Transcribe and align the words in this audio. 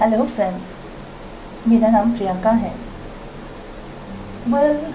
Hello 0.00 0.24
friends 0.24 0.66
मेरा 1.68 1.88
नाम 1.90 2.10
प्रियंका 2.16 2.50
है। 2.50 2.70
वेल 4.48 4.76
well, 4.76 4.92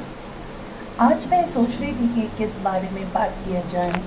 आज 1.01 1.25
मैं 1.31 1.41
सोच 1.53 1.79
रही 1.79 1.91
थी 1.93 2.07
कि 2.13 2.21
किस 2.37 2.55
बारे 2.63 2.89
में 2.89 3.11
बात 3.13 3.33
किया 3.45 3.61
जाए। 3.71 4.01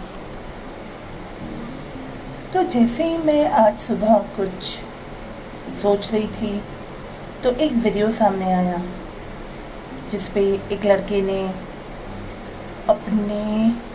तो 2.55 2.63
जैसे 2.63 3.09
ही 3.09 3.19
मैं 3.25 3.45
आज 3.65 3.77
सुबह 3.79 4.17
कुछ 4.37 4.73
सोच 5.83 6.11
रही 6.13 6.27
थी 6.39 6.61
तो 7.43 7.51
एक 7.67 7.73
वीडियो 7.85 8.11
सामने 8.13 8.53
आया 8.53 8.81
जिस 10.13 10.29
पे 10.29 10.49
एक 10.73 10.87
लड़के 10.87 11.23
ने 11.23 11.41
अपने 12.89 13.45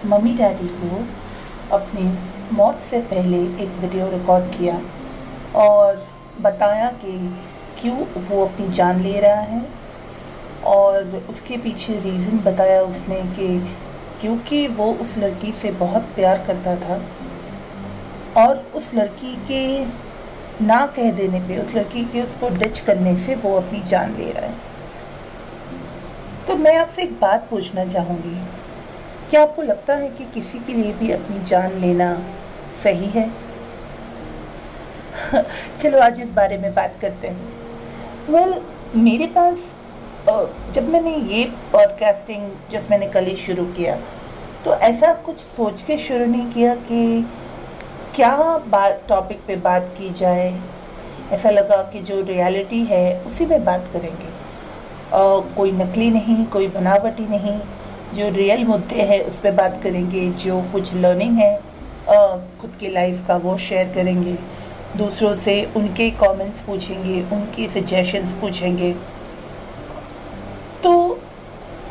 मम्मी 0.10 0.36
डैडी 0.36 0.68
को 0.78 1.04
अपनी 1.78 2.08
मौत 2.54 2.88
से 2.92 3.02
पहले 3.12 3.44
एक 3.64 3.78
वीडियो 3.82 4.12
रिकॉर्ड 4.12 4.56
किया 4.58 4.82
और 5.66 6.10
बताया 6.40 6.90
कि 6.90 7.38
क्यों 7.82 7.98
वो 8.22 8.46
अपनी 8.46 8.68
जान 8.68 9.02
ले 9.02 9.20
रहा 9.20 9.42
है 9.42 9.66
और 10.66 11.26
उसके 11.30 11.58
पीछे 11.58 12.00
रीज़न 12.00 12.40
बताया 12.40 12.82
उसने 12.82 13.22
कि 13.22 13.76
क्योंकि 14.22 14.68
वो 14.68 14.94
उस 14.94 15.18
लड़की 15.18 15.52
से 15.52 15.72
बहुत 15.72 16.02
प्यार 16.02 16.44
करता 16.48 16.76
था 16.76 17.02
और 18.46 18.58
उस 18.76 18.94
लड़की 18.94 19.36
के 19.36 19.86
ना 20.66 20.86
कह 20.86 21.12
देने 21.12 21.40
पे, 21.40 21.58
उस 21.58 21.76
लड़की 21.76 22.04
के 22.04 22.22
उसको 22.22 22.50
डच 22.50 22.80
करने 22.80 23.18
से 23.18 23.36
वो 23.36 23.56
अपनी 23.58 23.80
जान 23.80 24.16
ले 24.16 24.32
रहा 24.32 24.46
है। 24.46 24.56
तो 26.48 26.56
मैं 26.56 26.78
आपसे 26.78 27.04
एक 27.04 27.20
बात 27.20 27.48
पूछना 27.50 27.86
चाहूँगी। 27.86 28.36
क्या 29.30 29.42
आपको 29.42 29.62
लगता 29.62 29.94
है 29.94 30.10
कि 30.10 30.26
किसी 30.26 30.60
के 30.60 30.74
लिए 30.74 30.94
भी 30.94 31.12
अपनी 31.12 31.44
जान 31.44 31.72
लेना 31.72 32.14
सही 32.84 33.06
है? 33.06 33.51
चलो 35.82 36.00
आज 36.00 36.20
इस 36.22 36.30
बारे 36.32 36.58
में 36.58 36.74
बात 36.74 36.96
करते 37.02 37.28
हैं। 37.28 37.38
वेल 38.30 38.50
well, 38.50 38.62
मेरे 38.98 39.28
पास 39.38 39.58
जब 40.76 40.90
मैंने 40.90 41.16
ये 41.28 41.44
पॉडकास्टिंग 41.72 42.50
जब 42.72 42.90
मैंने 42.92 43.08
कल 43.08 43.26
ही 43.26 43.36
शुरू 43.38 43.66
किया 43.78 43.96
तो 44.66 44.76
ऐसा 44.82 45.14
कुछ 45.26 45.40
सोच 45.56 45.82
के 45.88 45.98
शुरू 45.98 46.26
नहीं 46.26 46.52
किया 46.52 46.76
कि 46.90 47.26
क्या 48.16 48.36
बात 48.68 49.04
टॉपिक 49.10 49.40
पे 49.48 49.56
बात 49.56 49.94
की 49.98 50.10
जाए। 50.14 50.54
ऐसा 51.32 51.50
लगा 51.50 51.82
कि 51.84 52.00
जो 52.02 52.22
रियलिटी 52.22 52.84
है 52.86 53.20
उसी 53.24 53.46
पे 53.46 53.60
बात 53.60 53.88
करेंगे। 53.94 54.30
uh, 55.12 55.56
कोई 55.58 55.72
नकली 55.74 56.10
नहीं 56.12 56.46
कोई 56.46 56.68
बनावटी 56.68 57.28
नहीं। 57.28 57.60
जो 58.14 58.30
रियल 58.36 58.64
मुद्दे 58.66 59.02
हैं 59.04 59.20
उस 59.26 59.38
पर 59.40 59.52
बात 59.52 59.80
करेंगे। 59.84 60.30
जो 60.46 60.62
कुछ 60.72 60.94
लर्निंग 60.94 61.38
है 61.38 61.56
खुद 62.62 62.72
की 62.80 62.90
लाइफ 62.94 63.24
का 63.28 63.36
वो 63.38 63.58
शेयर 63.58 63.92
करेंगे। 63.96 64.36
दूसरों 64.98 65.36
से 65.38 65.54
उनके 65.76 66.10
कमेंट्स 66.20 66.60
पूछेंगे, 66.60 67.22
उनकी 67.34 67.68
सजेशंस 67.70 68.34
पूछेंगे। 68.42 68.92
तो 70.84 71.20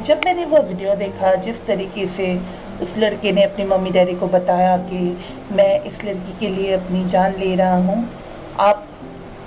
जब 0.07 0.21
मैंने 0.25 0.45
वो 0.45 0.59
वीडियो 0.59 0.95
देखा, 0.97 1.35
जिस 1.37 1.65
तरीके 1.67 2.07
से 2.09 2.35
उस 2.83 2.97
लड़के 2.99 3.33
ने 3.33 3.43
अपनी 3.43 3.65
मम्मी 3.65 3.91
डैडी 3.91 4.15
को 4.15 4.27
बताया 4.29 4.77
कि 4.85 5.01
मैं 5.53 5.83
इस 5.83 6.05
लड़की 6.05 6.39
के 6.41 6.49
लिए 6.49 6.73
अपनी 6.75 7.05
जान 7.09 7.35
ले 7.39 7.55
रहा 7.57 7.77
हूँ, 7.79 8.09
आप 8.61 8.87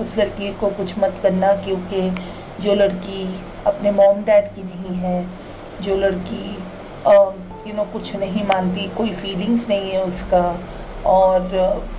उस 0.01 0.17
लड़की 0.17 0.51
को 0.59 0.69
कुछ 0.71 0.97
मत 0.99 1.19
करना 1.23 1.53
क्योंकि 1.63 2.09
जो 2.61 2.73
लड़की 2.75 3.23
अपने 3.67 3.91
मॉम 3.91 4.23
डैड 4.23 4.47
की 4.55 4.63
नहीं 4.63 4.95
है, 4.97 5.25
जो 5.81 5.95
लड़की 5.97 6.45
यू 7.67 7.73
नो 7.75 7.83
कुछ 7.93 8.15
नहीं 8.15 8.43
मानती, 8.45 8.87
कोई 8.97 9.11
फीलिंग्स 9.11 9.67
नहीं 9.69 9.91
है 9.91 10.03
उसका 10.03 10.41
और 11.05 11.41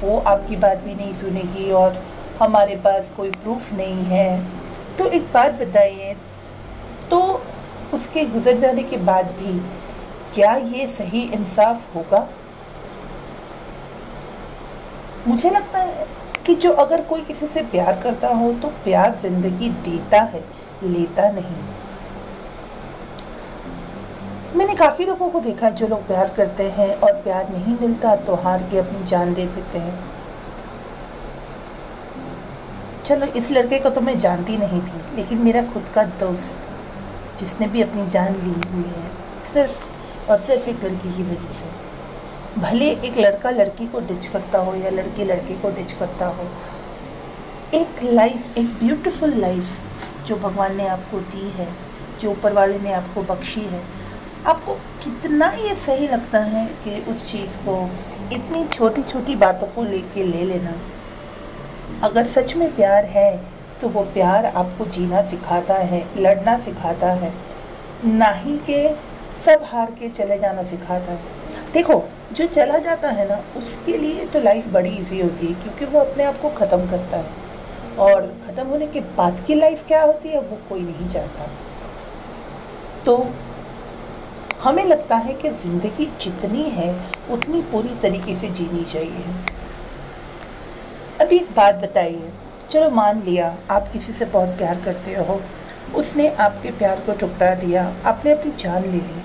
वो 0.03 0.19
आपकी 0.19 0.57
बात 0.57 0.79
भी 0.79 0.95
नहीं 0.95 1.15
सुनेगी 1.15 1.71
और 1.73 2.03
हमारे 2.39 2.77
पास 2.85 3.11
कोई 3.17 3.31
प्रूफ 3.33 3.73
नहीं 3.73 4.05
है। 4.07 4.29
तो 4.99 5.07
एक 5.09 5.33
बात 5.33 5.53
बताइए 5.61 6.15
तो 7.11 7.21
उसके 7.95 8.25
गुजर 8.27 8.59
जाने 8.59 8.83
के 8.83 8.97
बाद 9.05 9.31
भी 9.33 9.59
क्या 10.35 10.55
ये 10.55 10.87
सही 10.99 11.23
इंसाफ 11.35 11.95
होगा? 11.97 12.27
मुझे 15.27 15.51
लगता 15.51 15.79
है 15.79 16.07
कि 16.47 16.55
जो 16.55 16.73
अगर 16.75 17.03
कोई 17.03 17.21
किसी 17.23 17.47
से 17.47 17.63
प्यार 17.67 18.01
करता 18.03 18.29
हो 18.35 18.53
तो 18.63 18.69
प्यार 18.85 19.19
ज़िंदगी 19.23 19.69
देता 19.69 20.21
है, 20.23 20.45
लेता 20.85 21.31
नहीं। 21.31 21.63
मैंने 24.57 24.75
काफ़ी 24.75 25.05
लोगों 25.05 25.29
को 25.31 25.41
देखा 25.41 25.67
है 25.67 25.75
जो 25.75 25.87
लोग 25.89 26.07
प्यार 26.07 26.29
करते 26.37 26.63
हैं 26.73 26.95
और 26.97 27.13
प्यार 27.23 27.49
नहीं 27.51 27.77
मिलता 27.79 28.15
तो 28.17 28.35
हार 28.43 28.63
के 28.71 28.79
अपनी 28.79 29.07
जान 29.07 29.33
दे 29.35 29.47
देते 29.47 29.79
हैं। 29.79 29.95
चलो, 33.05 33.27
इस 33.29 33.51
लड़के 33.51 33.79
को 33.79 33.91
तो 33.91 34.01
मैं 34.01 34.19
जानती 34.19 34.57
नहीं 34.57 34.81
थी, 34.81 35.01
लेकिन 35.17 35.39
मेरा 35.39 35.63
खुद 35.73 35.89
का 35.95 36.05
दोस्त 36.21 37.41
जिसने 37.41 37.67
भी 37.69 37.83
अपनी 37.83 38.07
जान 38.11 38.35
ली 38.35 38.53
हुई 38.71 38.85
है, 38.85 39.09
सिर्फ़ 39.53 40.31
और 40.31 40.39
सिर्फ़ 40.41 40.69
एक 40.71 40.85
लड़की 40.85 41.13
की 41.17 41.23
वजह 41.23 41.53
से। 41.55 42.61
भले 42.61 42.91
एक 42.91 43.19
लड़का 43.19 43.51
लड़की 43.51 43.87
को 43.87 44.01
डिच 44.03 44.27
करता 44.27 44.59
हो 44.59 44.75
या 44.75 44.91
लड़की 44.91 45.25
लड़के 45.25 45.55
को 45.57 45.71
डिच 45.71 45.93
करता 45.93 46.27
हो, 46.29 46.47
एक 47.75 48.03
लाइफ 48.05 48.59
एक 48.59 48.67
ब्यूटीफुल 48.79 49.35
लाइफ 49.41 50.27
जो 50.27 50.37
भगवान 50.39 50.77
ने 50.77 50.87
आपको 50.89 51.21
दी 51.33 51.51
है, 51.57 51.69
जो 52.21 52.31
ऊपर 52.31 52.53
वाले 52.53 52.79
ने 52.79 52.93
आपको 52.93 53.23
बख्शी 53.25 53.61
है 53.67 53.83
आपको 54.47 54.73
कितना 55.03 55.47
ये 55.49 55.75
सही 55.75 56.07
लगता 56.09 56.39
है 56.39 56.67
कि 56.85 57.01
उस 57.11 57.25
चीज़ 57.31 57.57
को 57.59 57.77
इतनी 58.33 58.65
छोटी 58.69 59.03
छोटी 59.03 59.37
बातों 59.37 59.67
को 59.67 59.83
लेके 59.83 60.25
ले 60.25 60.45
लेना? 60.45 60.75
अगर 62.03 62.27
सच 62.27 62.55
में 62.57 62.75
प्यार 62.77 63.05
है 63.05 63.37
तो 63.81 63.89
वो 63.89 64.03
प्यार 64.15 64.47
आपको 64.47 64.85
जीना 64.87 65.23
सिखाता 65.23 65.75
है, 65.75 66.05
लड़ना 66.17 66.59
सिखाता 66.59 67.13
है। 67.13 67.33
ना 68.05 68.31
ही 68.31 68.57
के 68.71 68.89
सब 69.45 69.65
हार 69.65 69.91
के 69.91 70.09
चले 70.09 70.39
जाना 70.39 70.63
सिखाता 70.63 71.13
है। 71.13 71.73
देखो, 71.73 72.03
जो 72.33 72.47
चला 72.47 72.79
जाता 72.79 73.09
है 73.09 73.29
ना, 73.29 73.37
उसके 73.57 73.97
लिए 73.97 74.27
तो 74.27 74.41
लाइफ 74.41 74.69
बड़ी 74.69 74.91
इजी 74.91 75.21
होती 75.21 75.47
है, 75.47 75.55
क्योंकि 75.55 75.85
वो 75.85 76.01
अपने 76.01 76.25
आप 76.25 76.41
को 76.43 76.51
ख़त्म 76.51 76.91
करता 76.91 77.17
है। 77.17 77.43
और 77.99 78.27
ख़त्म 78.47 78.67
होने 78.67 78.87
के 78.87 79.01
बाद 79.17 79.45
की 79.47 79.55
लाइफ 79.55 79.87
क्या 79.87 80.03
होती 80.03 80.29
है, 80.29 80.41
वो 80.41 80.59
कोई 80.69 80.81
नहीं 80.81 81.09
जानता। 81.09 81.49
तो 83.07 83.17
हमें 84.65 84.85
लगता 84.85 85.17
है 85.17 85.33
कि 85.35 85.49
ज़िंदगी 85.51 86.05
जितनी 86.23 86.63
है, 86.71 86.95
उतनी 87.31 87.61
पूरी 87.63 87.89
तरीके 88.03 88.37
से 88.37 88.49
जीनी 88.49 88.85
चाहिए। 88.85 89.35
अभी 91.21 91.37
एक 91.37 91.51
बात 91.57 91.75
बताइए। 91.75 92.31
चलो 92.71 92.89
मान 92.91 93.23
लिया 93.23 93.55
आप 93.71 93.91
किसी 93.93 94.13
से 94.13 94.25
बहुत 94.25 94.49
प्यार 94.49 94.81
करते 94.85 95.15
हो। 95.15 95.41
उसने 95.95 96.29
आपके 96.29 96.71
प्यार 96.71 97.01
को 97.01 97.13
ठुकरा 97.13 97.55
दिया, 97.55 97.85
आपने 98.07 98.33
अपनी 98.33 98.53
जान 98.61 98.83
ले 98.83 98.91
ली। 98.91 99.23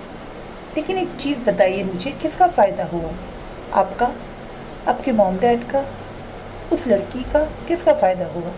लेकिन 0.75 0.97
एक 0.97 1.15
चीज़ 1.21 1.39
बताइए 1.39 1.83
मुझे, 1.83 2.11
किसका 2.11 2.47
फ़ायदा 2.47 2.85
हुआ? 2.85 3.11
आपका? 3.73 4.11
आपके 4.87 5.11
मॉम 5.11 5.37
डैड 5.37 5.63
का? 5.63 5.85
उस 6.73 6.87
लड़की 6.87 7.23
का? 7.23 7.43
किसका 7.67 7.93
फ़ायदा 7.93 8.25
हुआ? 8.25 8.51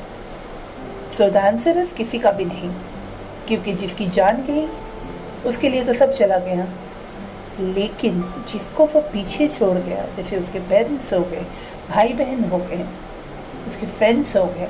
सो 1.18 1.30
द 1.30 1.38
आंसर 1.38 1.86
किसी 1.98 2.20
का 2.20 2.32
भी 2.32 2.46
नहीं, 2.46 2.72
क्योंकि 3.48 3.74
जिसकी 3.74 4.08
जान 4.10 4.44
गई 4.44 4.68
उसके 5.46 5.70
लिए 5.70 5.84
तो 5.84 5.94
सब 5.94 6.12
चला 6.12 6.38
गया। 6.38 6.68
लेकिन 7.60 8.22
जिसको 8.50 8.86
वो 8.86 9.02
पीछे 9.02 9.48
छोड़ 9.48 9.78
गया, 9.78 10.06
जैसे 10.18 10.38
उसके 10.38 10.60
पेरेंट्स 10.60 11.14
हो 11.14 11.20
गए 11.22 11.46
भाई 11.90 12.14
बहन 12.14 12.44
हो 12.44 12.58
गए, 12.58 12.86
उसके 13.68 13.86
फ्रेंड्स 13.88 14.36
हो 14.36 14.46
गए, 14.46 14.68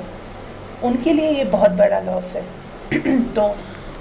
उनके 0.84 1.12
लिए 1.12 1.30
ये 1.30 1.44
बहुत 1.44 1.70
बड़ा 1.70 2.00
लॉस 2.00 2.34
है। 2.34 3.22
तो 3.34 3.54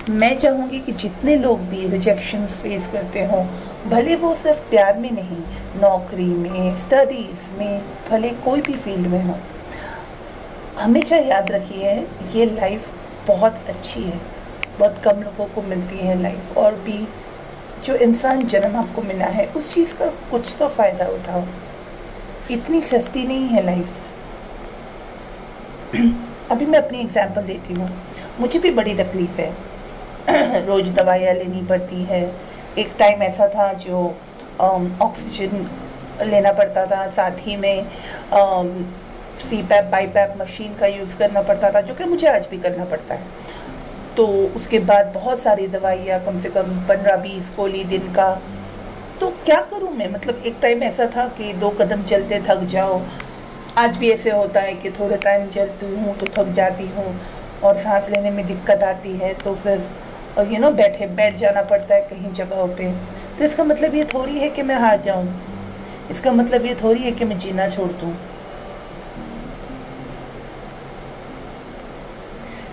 मैं 0.09 0.37
चाहूँगी 0.37 0.79
कि 0.79 0.91
जितने 0.91 1.35
लोग 1.35 1.59
भी 1.59 1.87
रिजेक्शन 1.87 2.45
फेस 2.45 2.87
करते 2.93 3.25
हों, 3.25 3.45
भले 3.89 4.15
वो 4.15 4.33
सिर्फ़ 4.35 4.69
प्यार 4.69 4.97
में 4.97 5.11
नहीं, 5.11 5.41
नौकरी 5.81 6.25
में 6.25 6.79
स्टडीज़ 6.79 7.57
में, 7.59 7.81
भले 8.09 8.29
कोई 8.29 8.61
भी 8.61 8.73
फ़ील्ड 8.73 9.07
में 9.07 9.23
हो, 9.23 9.35
हमेशा 10.79 11.16
याद 11.16 11.51
रखिए, 11.51 11.93
ये 12.35 12.46
लाइफ 12.46 12.90
बहुत 13.28 13.69
अच्छी 13.69 14.03
है। 14.03 14.19
बहुत 14.81 15.01
कम 15.03 15.22
लोगों 15.22 15.45
को 15.55 15.61
मिलती 15.61 15.97
है 15.97 16.22
लाइफ 16.22 16.57
और 16.57 16.75
भी 16.85 16.97
जो 17.85 17.95
इंसान 18.05 18.41
जन्म 18.47 18.75
आपको 18.78 19.01
मिला 19.01 19.25
है, 19.25 19.45
उस 19.47 19.73
चीज़ 19.73 19.93
का 19.95 20.05
कुछ 20.31 20.55
तो 20.59 20.67
फ़ायदा 20.69 21.05
उठाओ। 21.07 21.43
इतनी 22.51 22.81
सस्ती 22.81 23.25
नहीं 23.28 23.47
है 23.47 23.66
लाइफ 23.66 23.89
अभी 26.51 26.66
मैं 26.66 26.79
अपनी 26.79 26.99
एग्जांपल 26.99 27.41
देती 27.43 27.73
हूँ। 27.73 27.89
मुझे 28.39 28.59
भी 28.59 28.72
बड़ी 28.72 28.93
तकलीफ़ 28.95 29.41
है। 29.41 30.66
रोज़ 30.66 30.89
दवाइयाँ 30.93 31.34
लेनी 31.34 31.61
पड़ती 31.67 32.03
है। 32.03 32.23
एक 32.77 32.93
टाइम 32.99 33.22
ऐसा 33.23 33.47
था 33.55 33.72
जो 33.85 34.03
ऑक्सीजन 34.59 35.67
लेना 36.25 36.51
पड़ता 36.53 36.85
था। 36.85 37.07
साथ 37.11 37.45
ही 37.47 37.55
में 37.57 37.85
सी 39.41 39.61
पैप 39.63 39.85
बाई 39.91 40.07
पैप 40.07 40.34
मशीन 40.41 40.73
का 40.79 40.87
यूज़ 40.87 41.17
करना 41.17 41.41
पड़ता 41.41 41.72
था, 41.72 41.81
जो 41.81 41.93
कि 41.95 42.05
मुझे 42.05 42.27
आज 42.27 42.47
भी 42.51 42.57
करना 42.57 42.85
पड़ता 42.85 43.16
है। 43.16 43.22
तो 44.17 44.25
उसके 44.58 44.79
बाद 44.79 45.11
बहुत 45.13 45.40
सारी 45.40 45.67
दवाइयाँ, 45.67 46.19
कम 46.25 46.40
से 46.40 46.49
कम 46.49 46.78
पंद्रह, 46.87 47.16
बीस, 47.17 47.52
गोली 47.58 47.84
दिन 47.84 48.11
का। 48.13 48.34
तो 49.19 49.29
क्या 49.46 49.59
करूँ 49.72 49.91
मैं? 49.91 50.08
मतलब 50.11 50.43
एक 50.46 50.55
टाइम 50.61 50.84
ऐसा 50.84 51.05
था 51.16 51.28
कि 51.37 51.53
दो 51.53 51.69
कदम 51.72 52.03
चलते 52.03 52.40
थक 52.41 52.63
जाओ। 52.69 53.02
आज 53.78 53.97
भी 53.97 54.09
ऐसे 54.11 54.31
होता 54.31 54.59
है 54.59 54.73
कि 54.73 54.90
थोड़े 54.90 55.17
टाइम 55.17 55.47
चलती 55.47 55.85
हूँ 55.96 56.16
तो 56.17 56.25
थक 56.37 56.52
जाती 56.53 56.87
हूँ 56.87 57.16
और 57.63 57.78
सांस 57.78 58.09
लेने 58.09 58.31
में 58.31 58.46
दिक्कत 58.47 58.84
आती 58.84 59.16
है 59.17 59.34
तो 59.34 59.53
फिर, 59.55 59.87
और 60.37 60.53
यू 60.53 60.59
नो 60.59 60.72
बैठे, 60.72 61.08
बैठ 61.08 61.35
जाना 61.37 61.61
पड़ता 61.63 61.96
है 61.96 62.02
कहीं 62.02 62.34
जगहों 62.34 62.67
पे। 62.67 62.91
तो 63.37 63.43
इसका 63.46 63.63
मतलब 63.63 63.96
ये 63.96 64.05
थोड़ी 64.05 64.40
है 64.40 64.49
कि 64.49 64.61
मैं 64.61 64.75
हार 64.75 65.02
जाऊँ। 65.02 65.28
इसका 66.11 66.31
मतलब 66.31 66.66
ये 66.66 66.75
थोड़ी 66.75 67.02
है 67.02 67.11
कि 67.11 67.25
मैं 67.25 67.40
जीना 67.40 67.67
छोड़ 67.69 67.91
दूँ। 67.91 68.13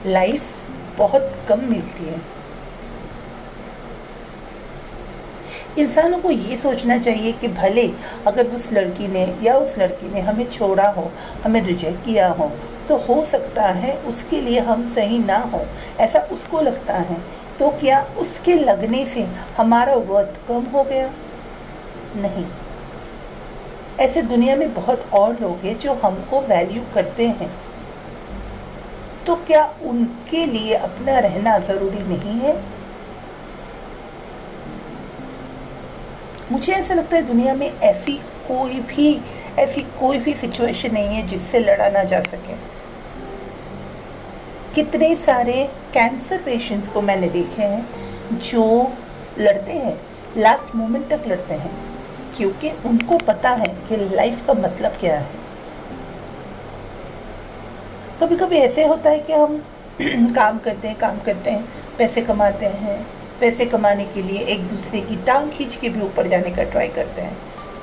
लाइफ 0.07 0.55
बहुत 0.99 1.33
कम 1.49 1.61
मिलती 1.61 2.05
है। 2.05 2.21
इंसानों 5.79 6.19
को 6.19 6.31
ये 6.31 6.57
सोचना 6.57 6.99
चाहिए 6.99 7.33
कि 7.33 7.49
भले 7.49 7.91
अगर 8.27 8.47
उस 8.47 8.73
लड़की 8.73 9.09
ने 9.09 9.25
या 9.43 9.57
उस 9.57 9.79
लड़की 9.79 10.09
ने 10.15 10.21
हमें 10.21 10.51
छोड़ा 10.51 10.89
हो, 10.89 11.11
हमें 11.45 11.61
रिजेक्ट 11.61 12.05
किया 12.05 12.29
हो 12.29 12.51
तो 12.89 12.97
हो 12.97 13.25
सकता 13.25 13.63
है 13.63 13.97
उसके 14.03 14.41
लिए 14.41 14.59
हम 14.59 14.89
सही 14.95 15.19
ना 15.19 15.37
हो। 15.37 15.61
ऐसा 16.01 16.19
उसको 16.33 16.61
लगता 16.61 16.95
है। 16.95 17.17
तो 17.59 17.69
क्या 17.71 18.01
उसके 18.19 18.55
लगने 18.55 19.05
से 19.07 19.27
हमारा 19.57 19.95
वर्थ 19.95 20.39
कम 20.49 20.63
हो 20.65 20.85
गया? 20.85 21.11
नहीं। 22.17 22.45
ऐसे 24.01 24.23
दुनिया 24.23 24.57
में 24.57 24.75
बहुत 24.75 25.05
और 25.13 25.41
लोग 25.41 25.65
हैं 25.65 25.79
जो 25.79 25.95
हमको 25.95 26.41
वैल्यू 26.41 26.83
करते 26.95 27.27
हैं। 27.29 27.51
तो 29.29 29.35
क्या 29.47 29.63
उनके 29.85 30.45
लिए 30.47 30.75
अपना 30.75 31.19
रहना 31.19 31.59
ज़रूरी 31.59 32.03
नहीं 32.09 32.39
है? 32.41 32.53
मुझे 36.53 36.73
ऐसा 36.73 36.95
लगता 36.95 37.17
है 37.17 37.23
दुनिया 37.23 37.55
में 37.55 37.67
ऐसी 37.67 38.13
कोई 38.49 38.81
भी, 38.89 39.21
ऐसी 39.59 39.81
कोई 40.01 40.19
भी 40.19 40.33
सिचुएशन 40.35 40.93
नहीं 40.93 41.17
है 41.17 41.27
जिससे 41.29 41.59
लड़ा 41.59 41.89
ना 41.89 42.05
जा 42.05 42.21
सके। 42.21 42.57
कितने 44.75 45.15
सारे 45.17 45.65
कैंसर 45.95 46.43
पेशेंट्स 46.43 46.89
को 46.89 47.01
मैंने 47.03 47.29
देखे 47.29 47.63
हैं 47.63 48.39
जो 48.43 48.65
लड़ते 49.39 49.73
हैं 49.73 49.97
लास्ट 50.37 50.75
मोमेंट 50.77 51.09
तक 51.09 51.29
लड़ते 51.29 51.55
हैं, 51.55 51.75
क्योंकि 52.37 52.71
उनको 52.87 53.19
पता 53.19 53.51
है 53.51 53.69
कि 53.89 53.97
लाइफ 54.15 54.47
का 54.47 54.55
मतलब 54.55 54.97
क्या 55.01 55.19
है। 55.19 55.48
कभी 58.21 58.37
कभी 58.37 58.57
ऐसे 58.57 58.85
होता 58.85 59.11
है 59.11 59.19
कि 59.19 59.33
हम 59.33 59.65
काम 60.35 60.59
करते 60.59 60.89
हैं, 60.89 60.99
काम 60.99 61.19
करते 61.19 61.51
हैं, 61.51 61.69
पैसे 61.99 62.21
कमाते 62.21 62.67
हैं। 62.67 63.07
पैसे 63.41 63.67
कमाने 63.67 64.05
के 64.05 64.23
लिए 64.23 64.39
एक 64.39 64.69
दूसरे 64.69 65.01
की 65.01 65.17
टांग 65.17 65.51
खींच 65.51 65.77
के 65.77 65.89
भी 65.89 66.01
ऊपर 66.01 66.29
जाने 66.29 66.51
का 66.51 66.63
ट्राई 66.63 66.89
करते 66.89 67.23
हैं। 67.23 67.39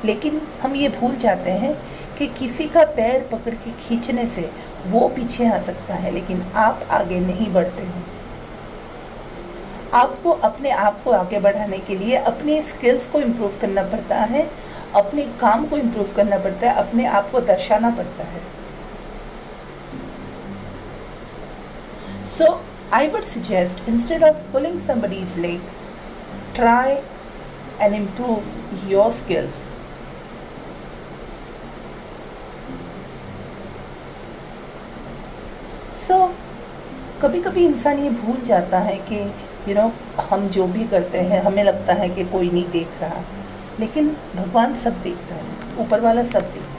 लेकिन 0.06 0.42
हम 0.62 0.76
ये 0.76 0.90
भूल 0.90 1.16
जाते 1.16 1.52
हैं 1.52 1.78
कि 2.18 2.28
किसी 2.28 2.66
का 2.66 2.84
पैर 2.84 3.30
पकड़ 3.32 3.54
के 3.54 3.72
खींचने 3.72 4.26
से 4.26 4.52
वो 4.88 5.08
पीछे 5.08 5.48
आ 5.48 5.62
सकता 5.62 5.94
है, 5.94 6.12
लेकिन 6.12 6.44
आप 6.56 6.88
आगे 6.92 7.20
नहीं 7.20 7.54
बढ़ते 7.54 7.81
हो। 7.81 8.04
आपको 9.94 10.31
अपने 10.31 10.70
आप 10.70 11.04
को 11.04 11.12
आगे 11.12 11.40
बढ़ाने 11.40 11.78
के 11.78 11.96
लिए 11.96 12.16
अपने 12.16 12.62
स्किल्स 12.62 13.08
को 13.08 13.20
इम्प्रूव 13.20 13.54
करना 13.62 13.84
पड़ता 13.84 14.16
है, 14.16 14.50
अपने 14.96 15.22
काम 15.22 15.66
को 15.66 15.78
इम्प्रूव 15.78 16.12
करना 16.16 16.38
पड़ता 16.38 16.70
है, 16.70 16.76
अपने 16.76 17.06
आप 17.06 17.31
को 17.31 17.42
दर्शाना 17.42 17.90
पड़ता 17.90 18.24
है। 18.24 18.65
सो 22.38 22.62
I 22.92 23.08
would 23.08 23.26
suggest 23.26 23.80
instead 23.88 24.24
of 24.24 24.42
pulling 24.52 24.80
somebody's 24.86 25.36
leg, 25.38 25.60
try 26.54 27.02
and 27.80 27.96
improve 27.96 28.44
your 28.88 29.12
skills. 29.12 29.64
so, 36.08 36.30
कभी 37.22 37.42
कभी 37.42 37.66
इंसान 37.66 38.00
ये 38.00 38.10
भूल 38.10 38.42
जाता 38.46 38.80
है 38.80 38.96
कि 39.10 39.16
यू 39.16 39.68
you 39.68 39.76
नो 39.76 39.81
know, 39.81 40.26
हम 40.30 40.48
जो 40.50 40.68
भी 40.68 40.88
करते 40.88 41.20
हैं 41.30 41.42
हमें 41.44 41.64
लगता 41.64 41.94
है 41.94 42.10
कि 42.10 42.26
कोई 42.31 42.50
नहीं 42.52 42.70
देख 42.72 43.02
रहा 43.02 43.24
लेकिन 43.80 44.16
भगवान 44.36 44.76
सब 44.84 45.02
देखता 45.04 45.36
है 45.36 45.78
ऊपर 45.80 46.02
वाला 46.02 46.24
सब 46.24 46.54
देखता 46.54 46.75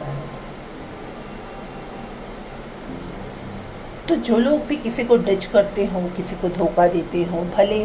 तो 4.08 4.16
जो 4.16 4.38
लोग 4.38 4.66
भी 4.66 4.76
किसी 4.76 5.04
को 5.04 5.16
डच 5.16 5.44
करते 5.44 5.84
हों 5.84 6.02
किसी 6.08 6.36
को 6.36 6.48
धोखा 6.48 6.86
देते 6.88 7.22
हों 7.24 7.44
भले 7.50 7.84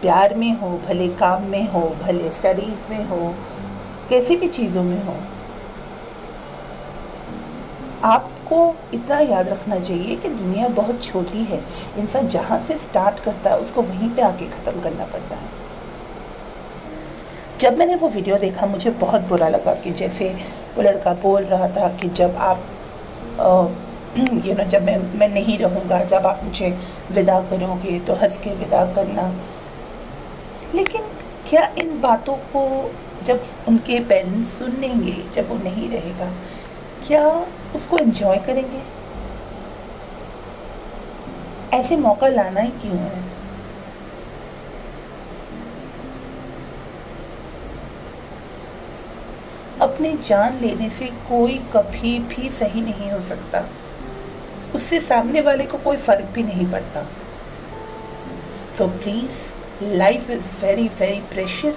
प्यार 0.00 0.34
में 0.34 0.52
हो 0.58 0.68
भले 0.88 1.08
काम 1.16 1.42
में 1.42 1.68
हो 1.68 1.80
भले 2.02 2.30
स्टडीज़ 2.30 2.90
में 2.90 3.04
हो 3.04 3.34
कैसी 4.10 4.36
भी 4.36 4.48
चीज़ों 4.48 4.82
में 4.82 5.02
हो 5.04 5.14
आपको 8.04 8.58
इतना 8.94 9.18
याद 9.18 9.48
रखना 9.48 9.78
चाहिए 9.80 10.16
कि 10.16 10.28
दुनिया 10.28 10.68
बहुत 10.68 11.02
छोटी 11.04 11.42
है। 11.44 11.60
इंसान 11.98 12.28
जहाँ 12.28 12.62
से 12.68 12.76
स्टार्ट 12.78 13.20
करता 13.24 13.50
है 13.50 13.58
उसको 13.58 13.82
वहीं 13.82 14.08
पे 14.10 14.22
आके 14.22 14.46
ख़त्म 14.46 14.80
करना 14.80 15.04
पड़ता 15.04 15.36
है। 15.36 15.48
जब 17.60 17.78
मैंने 17.78 17.94
वो 17.94 18.08
वीडियो 18.08 18.38
देखा 18.38 18.66
मुझे 18.66 18.90
बहुत 18.90 19.20
बुरा 19.20 19.48
लगा 19.48 19.74
कि 19.74 19.90
जैसे 19.90 20.28
वो 20.76 20.82
लड़का 20.82 21.12
बोल 21.22 21.44
रहा 21.44 21.68
था 21.68 21.88
कि 21.96 22.08
जब 22.10 22.36
आप 22.36 22.64
आ, 23.40 23.66
यू 24.18 24.54
नो 24.54 24.64
जब 24.64 24.82
मैं 24.82 24.96
मैं 25.18 25.28
नहीं 25.28 25.58
रहूँगा, 25.58 26.02
जब 26.04 26.26
आप 26.26 26.40
मुझे 26.44 26.68
विदा 27.12 27.40
करोगे 27.40 27.98
तो 28.00 28.14
हंस 28.14 28.38
के 28.38 28.50
विदा 28.54 28.84
करना। 28.94 29.22
लेकिन 30.74 31.02
क्या 31.48 31.62
इन 31.78 32.00
बातों 32.00 32.34
को 32.52 32.92
जब 33.24 33.44
उनके 33.68 34.00
पेरेंट्स 34.00 34.58
सुन 34.58 34.76
लेंगे 34.80 35.16
जब 35.34 35.48
वो 35.48 35.56
नहीं 35.56 35.88
रहेगा, 35.88 36.30
क्या 37.06 37.26
उसको 37.76 37.98
एंजॉय 37.98 38.38
करेंगे? 38.38 38.82
ऐसे 41.78 41.96
मौका 41.96 42.28
लाना 42.28 42.60
ही 42.60 42.70
क्यों 42.80 42.96
है? 42.96 43.22
अपनी 49.80 50.12
जान 50.26 50.58
लेने 50.60 50.90
से 50.90 51.06
कोई 51.28 51.60
कभी 51.72 52.18
भी 52.18 52.50
सही 52.50 52.80
नहीं 52.80 53.10
हो 53.10 53.20
सकता। 53.28 53.64
उससे 54.74 55.00
सामने 55.00 55.40
वाले 55.40 55.64
को 55.64 55.78
कोई 55.78 55.96
फ़र्क 55.96 56.28
भी 56.34 56.42
नहीं 56.42 56.66
पड़ता। 56.72 57.02
So 58.78 58.86
please 58.86 59.94
life 59.96 60.30
is 60.30 60.42
very 60.60 60.88
very 61.00 61.20
precious 61.32 61.74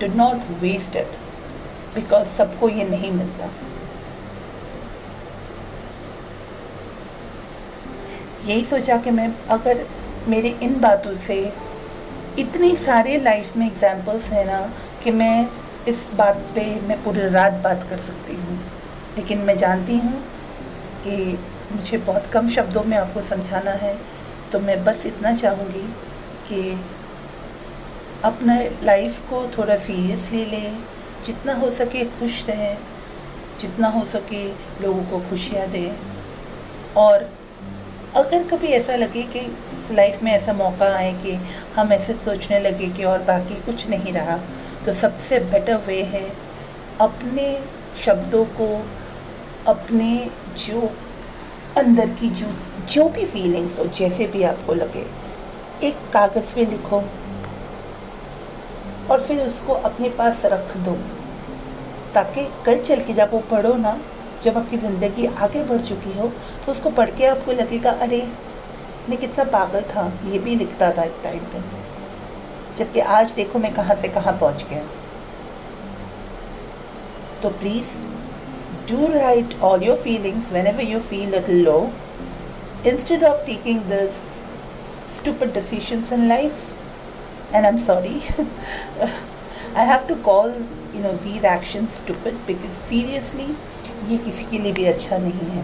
do 0.00 0.14
not 0.14 0.50
waste 0.60 0.96
it 0.96 1.16
because 1.94 2.28
सबको 2.38 2.68
ये 2.68 2.84
नहीं 2.84 3.10
मिलता। 3.12 3.50
यही 8.46 8.64
सोचा 8.64 8.96
कि 8.96 9.10
मैं, 9.10 9.34
अगर 9.50 9.86
मेरे 10.28 10.48
इन 10.62 10.80
बातों 10.80 11.16
से 11.16 11.52
इतनी 12.38 12.76
सारे 12.76 13.18
लाइफ 13.18 13.56
में 13.56 13.66
एग्जाम्पल्स 13.66 14.24
हैं 14.24 14.44
ना, 14.44 14.60
कि 15.04 15.10
मैं 15.10 15.48
इस 15.88 16.06
बात 16.14 16.36
पे 16.54 16.64
मैं 16.80 17.02
पूरी 17.04 17.28
रात 17.28 17.52
बात 17.52 17.86
कर 17.90 17.98
सकती 17.98 18.34
हूँ। 18.34 18.58
लेकिन 19.16 19.38
मैं 19.38 19.56
जानती 19.58 19.98
हूँ 19.98 20.12
कि 21.04 21.38
मुझे 21.72 21.98
बहुत 21.98 22.26
कम 22.32 22.48
शब्दों 22.48 22.82
में 22.84 22.96
आपको 22.96 23.22
समझाना 23.22 23.70
है 23.78 23.96
तो 24.52 24.58
मैं 24.60 24.82
बस 24.84 25.06
इतना 25.06 25.34
चाहूँगी 25.36 25.82
कि 26.48 26.60
अपना 28.24 28.54
लाइफ 28.82 29.18
को 29.30 29.42
थोड़ा 29.58 29.76
सीरियसली 29.78 30.44
लें। 30.44 30.78
जितना 31.26 31.54
हो 31.54 31.70
सके 31.70 32.04
खुश 32.10 32.44
रहें, 32.48 32.78
जितना 33.60 33.88
हो 33.88 34.04
सके 34.06 34.44
लोगों 34.82 35.02
को 35.04 35.18
खुशियाँ 35.30 35.66
दें। 35.68 35.96
और 36.96 37.28
अगर 38.16 38.46
कभी 38.48 38.68
ऐसा 38.72 38.96
लगे 38.96 39.22
कि 39.34 39.40
लाइफ 39.92 40.22
में 40.22 40.32
ऐसा 40.32 40.52
मौका 40.52 40.86
आए 40.96 41.12
कि 41.22 41.32
हम 41.76 41.92
ऐसे 41.92 42.12
सोचने 42.14 42.60
लगे 42.60 42.86
कि 42.88 43.04
और 43.04 43.22
बाकी 43.22 43.60
कुछ 43.66 43.88
नहीं 43.88 44.12
रहा 44.12 44.38
तो 44.86 44.92
सबसे 44.94 45.38
बेटर 45.52 45.76
वे 45.86 46.02
है 46.04 46.26
अपने 47.00 47.46
शब्दों 48.04 48.44
को, 48.60 48.68
अपने 49.66 50.30
जो 50.58 50.90
अंदर 51.78 52.08
की 52.10 52.30
जो 52.32 52.46
जो 52.92 53.08
भी 53.08 53.24
फीलिंग्स 53.26 53.78
हो, 53.78 53.84
जैसे 53.86 54.26
भी 54.26 54.42
आपको 54.42 54.74
लगे, 54.74 55.06
एक 55.82 55.96
कागज़ 56.12 56.54
पे 56.54 56.64
लिखो 56.64 57.02
और 59.10 59.20
फिर 59.20 59.46
उसको 59.46 59.72
अपने 59.72 60.08
पास 60.10 60.44
रख 60.44 60.76
दो, 60.78 60.96
ताकि 62.14 62.46
कल 62.66 62.82
चल 62.82 63.00
के 63.00 63.12
जब 63.12 63.30
वो 63.32 63.38
पढ़ो 63.50 63.74
ना, 63.76 63.98
जब 64.44 64.58
आपकी 64.58 64.76
ज़िंदगी 64.78 65.26
आगे 65.26 65.64
बढ़ 65.64 65.80
चुकी 65.82 66.18
हो 66.18 66.26
तो 66.66 66.72
उसको 66.72 66.90
पढ़ 66.90 67.10
के 67.10 67.26
आपको 67.26 67.52
लगेगा, 67.52 67.90
अरे, 67.92 68.28
मैं 69.08 69.18
कितना 69.18 69.44
पागल 69.44 69.82
था। 69.86 70.12
ये 70.26 70.38
भी 70.38 70.54
लिखता 70.56 70.92
था 70.92 71.02
एक 71.02 71.14
टाइम 71.22 71.44
पे। 71.44 71.62
जबकि 72.78 73.00
आज 73.12 73.32
देखो 73.32 73.58
मैं 73.58 73.72
कहाँ 73.74 73.96
से 73.96 74.08
कहाँ 74.08 74.32
पहुँच 74.32 74.64
गया। 74.70 74.82
तो 77.42 77.48
please 77.50 77.96
do 78.88 79.06
write 79.14 79.54
all 79.60 79.82
your 79.82 79.96
feelings 79.96 80.50
whenever 80.56 80.82
you 80.82 81.00
feel 81.00 81.28
a 81.28 81.40
little 81.40 81.62
low 81.68 81.92
instead 82.84 83.22
of 83.22 83.44
taking 83.46 83.80
this 83.88 84.14
stupid 85.12 85.52
decisions 85.52 86.12
in 86.12 86.28
life 86.28 86.70
and 87.52 87.66
i'm 87.66 87.78
sorry 87.78 88.16
i 89.74 89.84
have 89.92 90.06
to 90.12 90.16
call 90.28 90.54
you 90.94 91.02
know 91.06 91.16
these 91.24 91.44
actions 91.56 91.98
stupid 92.04 92.46
because 92.52 92.78
seriously 92.92 93.50
किसी 94.08 94.44
के 94.50 94.58
लिए 94.58 94.72
भी 94.72 94.84
अच्छा 94.86 95.16
नहीं 95.18 95.48
है 95.52 95.62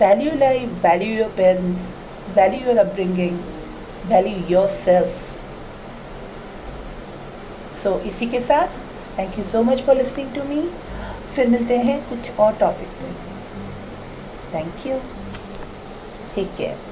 value 0.00 0.30
life 0.38 0.70
value 0.84 1.14
your 1.18 1.28
parents 1.36 2.34
value 2.36 2.60
your 2.66 2.78
upbringing 2.78 3.38
value 4.10 4.42
yourself 4.84 5.22
so 7.84 7.98
इसी 8.10 8.26
के 8.34 8.40
साथ 8.50 8.85
thank 9.18 9.38
you 9.38 9.44
so 9.52 9.62
much 9.62 9.82
for 9.82 9.96
listening 9.96 10.34
to 10.34 10.44
me 10.44 10.60
फिर 11.34 11.48
मिलते 11.48 11.76
हैं 11.80 11.98
कुछ 12.08 12.30
और 12.40 12.56
टॉपिक 12.56 13.02
में 13.02 13.14
थैंक 14.54 14.86
यू 14.86 14.98
टेक 16.34 16.54
केयर 16.56 16.85